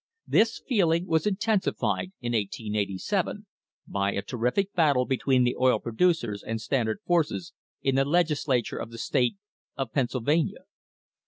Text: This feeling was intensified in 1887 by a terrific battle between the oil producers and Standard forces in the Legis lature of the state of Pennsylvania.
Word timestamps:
This 0.25 0.63
feeling 0.67 1.05
was 1.05 1.27
intensified 1.27 2.11
in 2.21 2.33
1887 2.33 3.45
by 3.85 4.13
a 4.13 4.23
terrific 4.23 4.73
battle 4.73 5.05
between 5.05 5.43
the 5.43 5.55
oil 5.55 5.77
producers 5.77 6.41
and 6.41 6.59
Standard 6.59 6.99
forces 7.05 7.53
in 7.83 7.93
the 7.93 8.05
Legis 8.05 8.47
lature 8.47 8.81
of 8.81 8.89
the 8.89 8.97
state 8.97 9.35
of 9.77 9.91
Pennsylvania. 9.93 10.61